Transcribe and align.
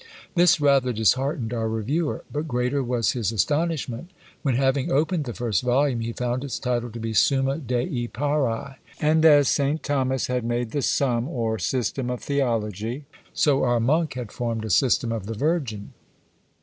This 0.33 0.59
rather 0.59 0.91
disheartened 0.93 1.53
our 1.53 1.69
reviewer: 1.69 2.23
but 2.33 2.47
greater 2.47 2.81
was 2.81 3.11
his 3.11 3.31
astonishment, 3.31 4.09
when, 4.41 4.55
having 4.55 4.91
opened 4.91 5.25
the 5.25 5.33
first 5.35 5.61
volume, 5.61 5.99
he 5.99 6.11
found 6.11 6.43
its 6.43 6.57
title 6.57 6.89
to 6.89 6.99
be 6.99 7.13
Summa 7.13 7.59
Dei 7.59 8.07
paræ; 8.07 8.77
and 8.99 9.23
as 9.23 9.47
Saint 9.47 9.83
Thomas 9.83 10.25
had 10.25 10.43
made 10.43 10.75
a 10.75 10.81
Sum, 10.81 11.27
or 11.29 11.59
System 11.59 12.09
of 12.09 12.19
Theology, 12.23 13.05
so 13.31 13.61
our 13.61 13.79
monk 13.79 14.15
had 14.15 14.31
formed 14.31 14.65
a 14.65 14.71
System 14.71 15.11
of 15.11 15.27
the 15.27 15.35
Virgin! 15.35 15.93